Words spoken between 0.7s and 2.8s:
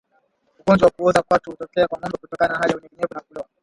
wa kuoza kwato hutokea kwa ngombe kutokana na hali ya